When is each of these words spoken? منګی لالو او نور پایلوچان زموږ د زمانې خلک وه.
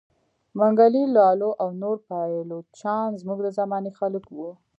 منګی 0.57 1.03
لالو 1.15 1.49
او 1.61 1.69
نور 1.81 1.97
پایلوچان 2.09 3.09
زموږ 3.21 3.39
د 3.43 3.47
زمانې 3.59 3.91
خلک 3.99 4.25
وه. 4.37 4.51